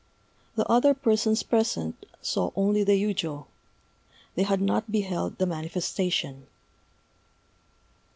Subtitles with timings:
[0.55, 3.45] The other persons present saw only the yujô:
[4.33, 6.47] they had not beheld the manifestation.